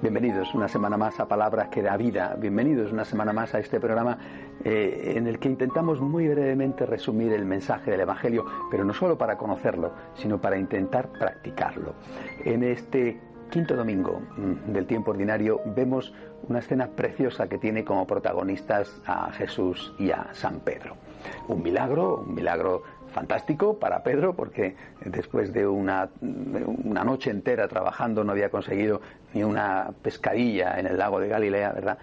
Bienvenidos 0.00 0.54
una 0.54 0.68
semana 0.68 0.96
más 0.96 1.18
a 1.18 1.26
Palabras 1.26 1.70
que 1.70 1.82
da 1.82 1.96
vida. 1.96 2.36
Bienvenidos 2.38 2.92
una 2.92 3.04
semana 3.04 3.32
más 3.32 3.52
a 3.56 3.58
este 3.58 3.80
programa 3.80 4.16
eh, 4.64 5.14
en 5.16 5.26
el 5.26 5.40
que 5.40 5.48
intentamos 5.48 6.00
muy 6.00 6.28
brevemente 6.28 6.86
resumir 6.86 7.32
el 7.32 7.44
mensaje 7.44 7.90
del 7.90 8.02
Evangelio, 8.02 8.44
pero 8.70 8.84
no 8.84 8.94
solo 8.94 9.18
para 9.18 9.36
conocerlo, 9.36 9.90
sino 10.14 10.40
para 10.40 10.56
intentar 10.56 11.08
practicarlo. 11.08 11.94
En 12.44 12.62
este 12.62 13.18
quinto 13.50 13.74
domingo 13.74 14.20
mm, 14.36 14.72
del 14.72 14.86
tiempo 14.86 15.10
ordinario 15.10 15.60
vemos 15.66 16.14
una 16.48 16.60
escena 16.60 16.86
preciosa 16.86 17.48
que 17.48 17.58
tiene 17.58 17.84
como 17.84 18.06
protagonistas 18.06 19.02
a 19.04 19.32
Jesús 19.32 19.92
y 19.98 20.12
a 20.12 20.28
San 20.32 20.60
Pedro. 20.60 20.94
Un 21.48 21.60
milagro, 21.60 22.24
un 22.26 22.36
milagro 22.36 22.84
fantástico 23.18 23.80
para 23.80 24.04
Pedro 24.04 24.34
porque 24.34 24.76
después 25.04 25.52
de 25.52 25.66
una, 25.66 26.08
noche 26.20 27.30
entera 27.30 27.66
trabajando 27.66 28.22
no 28.22 28.30
había 28.30 28.48
conseguido 28.48 29.00
ni 29.34 29.42
una 29.42 29.90
pescadilla 30.02 30.78
en 30.78 30.86
el 30.86 30.96
lago 30.96 31.18
de 31.18 31.26
Galilea, 31.26 31.72
¿verdad? 31.72 31.98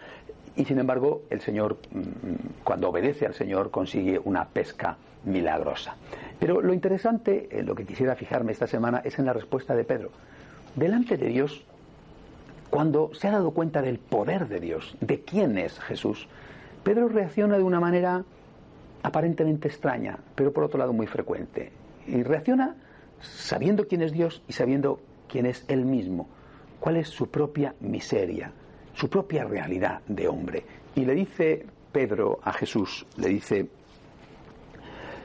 Y 0.58 0.66
sin 0.66 0.78
embargo, 0.78 1.22
el 1.30 1.40
Señor, 1.40 1.78
mm, 1.92 2.64
cuando 2.66 2.90
obedece 2.90 3.26
al 3.26 3.34
Señor, 3.34 3.72
consigue 3.72 4.20
una 4.26 4.44
pesca 4.44 4.98
milagrosa. 5.24 5.96
Pero 6.38 6.62
lo 6.62 6.74
interesante, 6.74 7.48
lo 7.64 7.76
que 7.76 7.86
quisiera 7.86 8.16
fijarme 8.16 8.52
esta 8.52 8.68
semana, 8.68 9.02
es 9.06 9.18
en 9.18 9.26
la 9.26 9.32
respuesta 9.32 9.74
de 9.74 9.86
Pedro. 9.86 10.12
Delante 10.76 11.16
de 11.16 11.28
Dios, 11.28 11.64
cuando 12.70 13.12
se 13.14 13.30
ha 13.30 13.32
dado 13.32 13.52
cuenta 13.52 13.82
del 13.82 14.00
poder 14.00 14.50
de 14.50 14.60
Dios, 14.60 14.98
de 15.00 15.22
quién 15.22 15.58
es 15.58 15.80
Jesús, 15.80 16.28
Pedro 16.84 17.08
reacciona 17.08 17.58
de 17.58 17.64
una 17.64 17.80
manera 17.80 18.26
aparentemente 19.06 19.68
extraña, 19.68 20.18
pero 20.34 20.52
por 20.52 20.64
otro 20.64 20.80
lado 20.80 20.92
muy 20.92 21.06
frecuente. 21.06 21.72
Y 22.08 22.24
reacciona 22.24 22.76
sabiendo 23.22 23.88
quién 23.88 24.02
es 24.02 24.12
Dios 24.12 24.42
y 24.48 24.54
sabiendo 24.54 25.00
quién 25.30 25.46
es 25.46 25.64
Él 25.68 25.86
mismo, 25.86 26.28
cuál 26.80 26.98
es 26.98 27.08
su 27.10 27.30
propia 27.30 27.76
miseria, 27.82 28.52
su 28.96 29.08
propia 29.08 29.44
realidad 29.44 30.02
de 30.08 30.28
hombre. 30.28 30.66
Y 30.96 31.06
le 31.06 31.14
dice 31.14 31.68
Pedro 31.92 32.40
a 32.42 32.52
Jesús, 32.52 33.06
le 33.18 33.30
dice, 33.30 33.70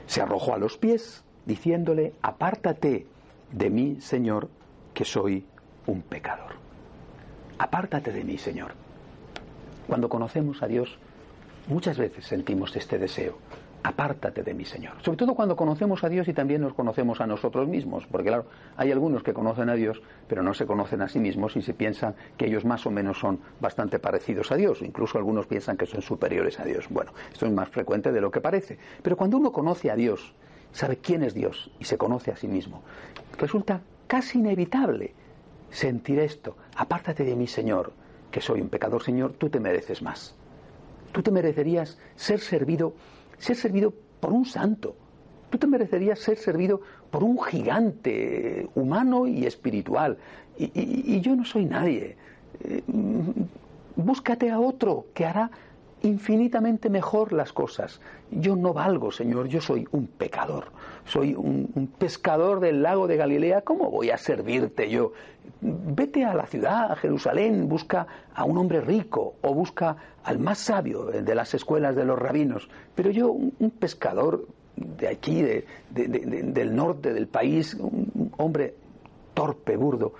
se 0.06 0.20
arrojó 0.20 0.52
a 0.52 0.58
los 0.58 0.76
pies 0.76 1.24
diciéndole, 1.46 2.12
apártate 2.20 3.06
de 3.50 3.70
mí, 3.70 3.96
Señor, 4.02 4.50
que 4.92 5.06
soy 5.06 5.46
un 5.86 6.02
pecador. 6.02 6.52
Apártate 7.56 8.12
de 8.12 8.24
mí, 8.24 8.36
Señor. 8.36 8.72
Cuando 9.86 10.10
conocemos 10.10 10.62
a 10.62 10.66
Dios, 10.66 10.98
muchas 11.66 11.96
veces 11.96 12.26
sentimos 12.26 12.76
este 12.76 12.98
deseo 12.98 13.38
apártate 13.82 14.42
de 14.42 14.54
mí, 14.54 14.64
Señor. 14.64 14.94
Sobre 15.02 15.16
todo 15.16 15.34
cuando 15.34 15.56
conocemos 15.56 16.04
a 16.04 16.08
Dios 16.08 16.28
y 16.28 16.32
también 16.32 16.60
nos 16.60 16.74
conocemos 16.74 17.20
a 17.20 17.26
nosotros 17.26 17.68
mismos, 17.68 18.06
porque 18.06 18.28
claro, 18.28 18.46
hay 18.76 18.92
algunos 18.92 19.22
que 19.22 19.32
conocen 19.32 19.68
a 19.70 19.74
Dios, 19.74 20.02
pero 20.28 20.42
no 20.42 20.54
se 20.54 20.66
conocen 20.66 21.02
a 21.02 21.08
sí 21.08 21.18
mismos 21.18 21.56
y 21.56 21.62
se 21.62 21.74
piensan 21.74 22.14
que 22.36 22.46
ellos 22.46 22.64
más 22.64 22.86
o 22.86 22.90
menos 22.90 23.18
son 23.18 23.40
bastante 23.60 23.98
parecidos 23.98 24.52
a 24.52 24.56
Dios, 24.56 24.82
incluso 24.82 25.18
algunos 25.18 25.46
piensan 25.46 25.76
que 25.76 25.86
son 25.86 26.02
superiores 26.02 26.60
a 26.60 26.64
Dios. 26.64 26.86
Bueno, 26.90 27.12
esto 27.32 27.46
es 27.46 27.52
más 27.52 27.68
frecuente 27.68 28.12
de 28.12 28.20
lo 28.20 28.30
que 28.30 28.40
parece, 28.40 28.78
pero 29.02 29.16
cuando 29.16 29.38
uno 29.38 29.52
conoce 29.52 29.90
a 29.90 29.96
Dios, 29.96 30.34
sabe 30.72 30.98
quién 30.98 31.22
es 31.22 31.34
Dios 31.34 31.70
y 31.78 31.84
se 31.84 31.98
conoce 31.98 32.30
a 32.30 32.36
sí 32.36 32.48
mismo, 32.48 32.82
resulta 33.38 33.80
casi 34.06 34.38
inevitable 34.38 35.14
sentir 35.70 36.18
esto, 36.18 36.56
apártate 36.76 37.24
de 37.24 37.36
mí, 37.36 37.46
Señor, 37.46 37.92
que 38.30 38.40
soy 38.40 38.60
un 38.60 38.68
pecador, 38.68 39.02
Señor, 39.02 39.32
tú 39.32 39.48
te 39.48 39.60
mereces 39.60 40.02
más. 40.02 40.34
Tú 41.12 41.22
te 41.22 41.32
merecerías 41.32 41.98
ser 42.14 42.38
servido 42.38 42.94
ser 43.40 43.56
servido 43.56 43.92
por 44.20 44.32
un 44.32 44.44
santo. 44.44 44.94
Tú 45.50 45.58
te 45.58 45.66
merecerías 45.66 46.20
ser 46.20 46.38
servido 46.38 46.80
por 47.10 47.24
un 47.24 47.40
gigante 47.42 48.68
humano 48.76 49.26
y 49.26 49.46
espiritual. 49.46 50.16
Y, 50.56 51.20
yo 51.20 51.34
no 51.34 51.44
soy 51.44 51.64
nadie. 51.64 52.16
Eh, 52.62 52.82
búscate 53.96 54.50
a 54.50 54.60
otro 54.60 55.06
que 55.14 55.24
hará 55.24 55.50
infinitamente 56.02 56.88
mejor 56.88 57.32
las 57.32 57.52
cosas. 57.52 58.00
Yo 58.30 58.56
no 58.56 58.72
valgo, 58.72 59.10
Señor, 59.10 59.48
yo 59.48 59.60
soy 59.60 59.86
un 59.92 60.06
pecador, 60.06 60.66
soy 61.04 61.34
un, 61.34 61.92
pescador 61.98 62.60
del 62.60 62.82
lago 62.82 63.06
de 63.06 63.16
Galilea, 63.16 63.62
¿cómo 63.62 63.90
voy 63.90 64.10
a 64.10 64.16
servirte 64.16 64.88
yo? 64.88 65.12
Vete 65.60 66.24
a 66.24 66.34
la 66.34 66.46
ciudad, 66.46 66.92
a 66.92 66.96
Jerusalén, 66.96 67.68
busca 67.68 68.06
a 68.34 68.44
un 68.44 68.56
hombre 68.58 68.80
rico 68.80 69.34
o 69.42 69.54
busca 69.54 69.96
al 70.24 70.38
más 70.38 70.58
sabio 70.58 71.06
de 71.06 71.34
las 71.34 71.54
escuelas 71.54 71.96
de 71.96 72.04
los 72.04 72.18
rabinos, 72.18 72.68
pero 72.94 73.10
yo, 73.10 73.30
un, 73.32 73.70
pescador 73.78 74.46
de 74.76 75.08
aquí, 75.08 75.42
del 75.90 76.74
norte 76.74 77.12
del 77.12 77.26
país, 77.26 77.74
un 77.74 78.32
hombre 78.38 78.74
torpe, 79.34 79.76
burdo. 79.76 80.14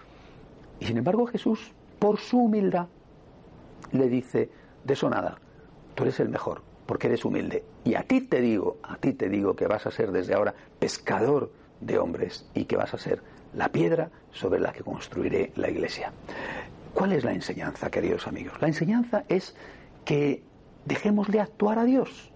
Y 0.78 0.86
sin 0.86 0.98
embargo 0.98 1.26
Jesús, 1.26 1.72
por 1.98 2.18
su 2.18 2.38
humildad, 2.38 2.86
le 3.92 4.08
dice, 4.08 4.50
de 4.84 4.92
eso 4.94 5.08
nada, 5.08 5.38
tú 6.00 6.04
eres 6.04 6.20
el 6.20 6.30
mejor, 6.30 6.62
porque 6.86 7.08
eres 7.08 7.26
humilde. 7.26 7.62
Y 7.84 7.94
a 7.94 8.04
ti 8.04 8.22
te 8.22 8.40
digo, 8.40 8.78
a 8.82 8.96
ti 8.96 9.12
te 9.12 9.28
digo 9.28 9.54
que 9.54 9.66
vas 9.66 9.86
a 9.86 9.90
ser 9.90 10.12
desde 10.12 10.32
ahora 10.32 10.54
pescador 10.78 11.52
de 11.82 11.98
hombres 11.98 12.46
y 12.54 12.64
que 12.64 12.78
vas 12.78 12.94
a 12.94 12.98
ser 12.98 13.20
la 13.52 13.68
piedra 13.68 14.08
sobre 14.32 14.60
la 14.60 14.72
que 14.72 14.82
construiré 14.82 15.52
la 15.56 15.68
iglesia. 15.68 16.10
¿Cuál 16.94 17.12
es 17.12 17.22
la 17.22 17.32
enseñanza, 17.32 17.90
queridos 17.90 18.26
amigos? 18.26 18.54
La 18.62 18.68
enseñanza 18.68 19.24
es 19.28 19.54
que 20.06 20.42
dejémosle 20.86 21.38
actuar 21.38 21.78
a 21.78 21.84
Dios. 21.84 22.32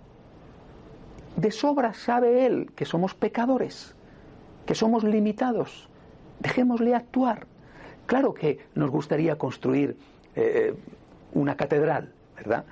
De 1.37 1.51
sobra 1.51 1.95
sabe 1.95 2.45
Él 2.45 2.71
que 2.77 2.85
somos 2.85 3.15
pecadores, 3.15 3.95
que 4.67 4.75
somos 4.75 5.05
limitados. 5.05 5.89
Dejémosle 6.41 6.95
actuar. 6.95 7.47
Claro 8.05 8.35
que 8.35 8.59
nos 8.75 8.91
gustaría 8.91 9.39
construir 9.39 9.97
eh, 10.37 10.75
una 11.33 11.57
catedral, 11.57 12.13
¿verdad? 12.37 12.67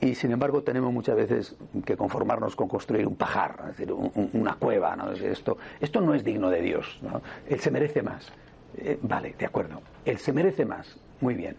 Y 0.00 0.14
sin 0.14 0.32
embargo 0.32 0.62
tenemos 0.62 0.92
muchas 0.92 1.16
veces 1.16 1.56
que 1.84 1.96
conformarnos 1.96 2.56
con 2.56 2.68
construir 2.68 3.06
un 3.06 3.16
pajar, 3.16 3.56
es 3.70 3.76
decir, 3.76 3.92
una 4.32 4.54
cueva, 4.54 4.96
¿no? 4.96 5.12
Esto, 5.12 5.58
esto 5.80 6.00
no 6.00 6.14
es 6.14 6.24
digno 6.24 6.48
de 6.50 6.62
Dios, 6.62 6.98
¿no? 7.02 7.20
Él 7.48 7.60
se 7.60 7.70
merece 7.70 8.02
más. 8.02 8.32
Eh, 8.78 8.98
vale, 9.02 9.34
de 9.38 9.46
acuerdo, 9.46 9.82
él 10.04 10.18
se 10.18 10.32
merece 10.32 10.64
más, 10.64 10.96
muy 11.20 11.34
bien. 11.34 11.56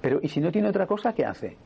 Pero 0.00 0.20
¿y 0.22 0.28
si 0.28 0.40
no 0.40 0.50
tiene 0.50 0.68
otra 0.68 0.86
cosa, 0.86 1.12
qué 1.12 1.26
hace? 1.26 1.56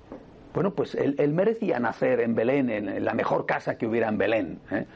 Bueno, 0.53 0.73
pues 0.73 0.95
él, 0.95 1.33
merecía 1.33 1.79
nacer 1.79 2.21
en 2.21 2.35
Belén, 2.35 2.71
en, 2.71 3.05
la 3.05 3.13
mejor 3.13 3.45
casa 3.47 3.77
que 3.77 3.87
hubiera 3.87 4.09
en 4.09 4.19
Belén. 4.19 4.59
¿eh? 4.71 4.87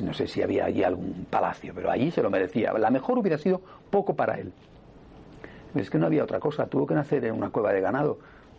No 0.00 0.14
sé 0.14 0.26
si 0.26 0.42
había 0.42 0.64
allí 0.64 0.82
algún 0.82 1.26
palacio, 1.28 1.72
pero 1.74 1.90
allí 1.90 2.10
se 2.10 2.22
lo 2.22 2.30
merecía. 2.30 2.72
La 2.72 2.90
mejor 2.90 3.18
hubiera 3.18 3.36
sido 3.36 3.60
poco 3.90 4.16
para 4.16 4.38
él. 4.38 4.52
Es 5.74 5.90
que 5.90 5.98
no 5.98 6.06
había 6.06 6.24
otra 6.24 6.40
cosa, 6.40 6.66
tuvo 6.66 6.86
que 6.86 6.94
nacer 6.94 7.24
en 7.24 7.34
una 7.34 7.50
cueva 7.50 7.72
de 7.72 7.80
ganado. 7.80 8.18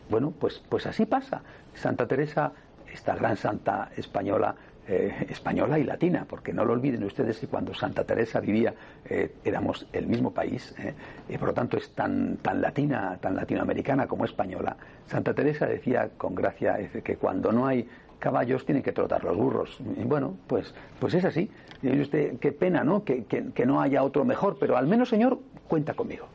Bueno, 0.09 0.31
pues, 0.31 0.61
pues 0.69 0.85
así 0.85 1.05
pasa. 1.05 1.41
Santa 1.73 2.07
Teresa, 2.07 2.51
esta 2.91 3.15
gran 3.15 3.37
santa 3.37 3.89
española, 3.95 4.55
eh, 4.87 5.27
española 5.29 5.79
y 5.79 5.83
latina, 5.83 6.25
porque 6.27 6.51
no 6.51 6.65
lo 6.65 6.73
olviden 6.73 7.03
ustedes 7.05 7.39
que 7.39 7.47
cuando 7.47 7.73
Santa 7.73 8.03
Teresa 8.03 8.39
vivía 8.41 8.73
eh, 9.05 9.35
éramos 9.45 9.87
el 9.93 10.07
mismo 10.07 10.31
país, 10.31 10.75
eh, 10.77 10.93
y 11.29 11.37
por 11.37 11.49
lo 11.49 11.53
tanto 11.53 11.77
es 11.77 11.89
tan, 11.91 12.37
tan 12.37 12.61
latina, 12.61 13.17
tan 13.21 13.35
latinoamericana 13.35 14.07
como 14.07 14.25
española. 14.25 14.75
Santa 15.07 15.33
Teresa 15.33 15.65
decía 15.65 16.09
con 16.17 16.35
gracia 16.35 16.77
que 17.03 17.15
cuando 17.15 17.51
no 17.51 17.65
hay 17.65 17.87
caballos 18.19 18.65
tienen 18.65 18.83
que 18.83 18.91
trotar 18.91 19.23
los 19.23 19.35
burros. 19.35 19.77
Y 19.97 20.03
bueno, 20.03 20.35
pues, 20.47 20.73
pues 20.99 21.13
es 21.13 21.25
así. 21.25 21.49
Y 21.81 21.99
usted, 21.99 22.39
qué 22.39 22.51
pena, 22.51 22.83
¿no? 22.83 23.03
Que, 23.03 23.25
que 23.25 23.65
no 23.65 23.81
haya 23.81 24.03
otro 24.03 24.23
mejor, 24.23 24.57
pero 24.59 24.77
al 24.77 24.87
menos, 24.87 25.09
Señor, 25.09 25.39
cuenta 25.67 25.93
conmigo. 25.93 26.27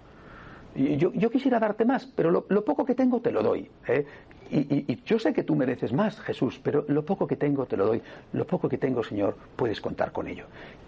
Yo, 0.75 1.31
quisiera 1.31 1.59
darte 1.59 1.85
más, 1.85 2.06
pero 2.06 2.31
lo, 2.31 2.65
poco 2.65 2.85
que 2.85 2.94
tengo 2.94 3.20
te 3.20 3.32
lo 3.32 3.43
doy. 3.43 3.69
¿eh? 3.87 4.06
Y, 4.50 4.93
y, 4.93 5.03
yo 5.05 5.19
sé 5.19 5.32
que 5.32 5.43
tú 5.43 5.56
mereces 5.56 5.93
más, 5.93 6.20
Jesús, 6.20 6.61
pero 6.62 6.85
lo 6.88 7.05
poco 7.05 7.26
que 7.26 7.37
tengo 7.37 7.67
te 7.67 7.76
lo 7.76 7.87
doy. 7.87 8.03
Lo 8.32 8.47
poco 8.47 8.69
que 8.69 8.79
tengo, 8.79 9.03
Señor, 9.03 9.37
puedes 9.56 9.81
contar 9.81 10.12
con 10.12 10.29
ello. 10.29 10.44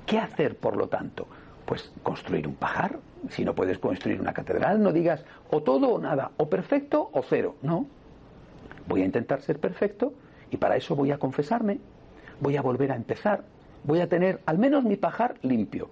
¿Qué 0.06 0.18
hacer, 0.18 0.56
por 0.56 0.76
lo 0.76 0.88
tanto? 0.88 1.26
Pues 1.66 1.92
construir 2.02 2.46
un 2.46 2.54
pajar. 2.54 2.98
Si 3.30 3.44
no 3.44 3.54
puedes 3.54 3.78
construir 3.78 4.20
una 4.20 4.32
catedral, 4.32 4.82
no 4.82 4.92
digas 4.92 5.24
o 5.50 5.62
todo 5.62 5.88
o 5.88 5.98
nada, 5.98 6.30
o 6.36 6.48
perfecto 6.48 7.10
o 7.12 7.22
cero. 7.22 7.56
No. 7.62 7.86
Voy 8.86 9.02
a 9.02 9.04
intentar 9.04 9.42
ser 9.42 9.58
perfecto 9.58 10.14
y 10.50 10.56
para 10.56 10.76
eso 10.76 10.96
voy 10.96 11.12
a 11.12 11.18
confesarme, 11.18 11.78
voy 12.40 12.56
a 12.56 12.62
volver 12.62 12.92
a 12.92 12.96
empezar, 12.96 13.44
voy 13.84 14.00
a 14.00 14.08
tener 14.08 14.40
al 14.46 14.58
menos 14.58 14.84
mi 14.84 14.96
pajar 14.96 15.34
limpio. 15.42 15.90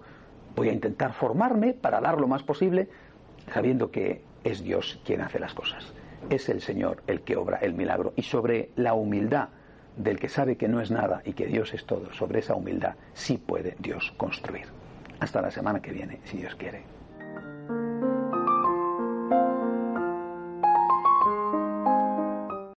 Voy 0.55 0.69
a 0.69 0.73
intentar 0.73 1.13
formarme 1.13 1.73
para 1.73 2.01
dar 2.01 2.19
lo 2.19 2.27
más 2.27 2.43
posible, 2.43 2.89
sabiendo 3.49 3.91
que 3.91 4.21
es 4.43 4.63
Dios 4.63 4.99
quien 5.05 5.21
hace 5.21 5.39
las 5.39 5.53
cosas. 5.53 5.93
Es 6.29 6.49
el 6.49 6.61
Señor 6.61 7.03
el 7.07 7.21
que 7.21 7.35
obra 7.35 7.57
el 7.57 7.73
milagro. 7.73 8.13
Y 8.15 8.23
sobre 8.23 8.69
la 8.75 8.93
humildad 8.93 9.49
del 9.95 10.19
que 10.19 10.29
sabe 10.29 10.55
que 10.55 10.67
no 10.67 10.81
es 10.81 10.91
nada 10.91 11.21
y 11.25 11.33
que 11.33 11.47
Dios 11.47 11.73
es 11.73 11.85
todo, 11.85 12.11
sobre 12.13 12.39
esa 12.39 12.55
humildad 12.55 12.95
sí 13.13 13.37
puede 13.37 13.75
Dios 13.79 14.13
construir. 14.17 14.65
Hasta 15.19 15.41
la 15.41 15.51
semana 15.51 15.81
que 15.81 15.91
viene, 15.91 16.21
si 16.23 16.37
Dios 16.37 16.55
quiere. 16.55 16.83